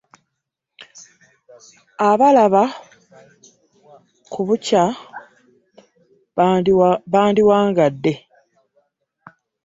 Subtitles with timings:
[2.09, 2.63] Abalaba
[4.31, 4.83] ku bukya
[7.11, 8.13] baandiwagadde.